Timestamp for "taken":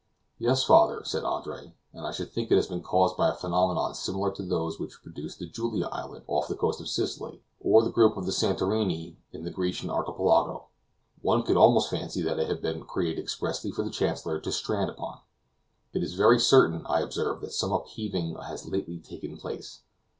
18.97-19.37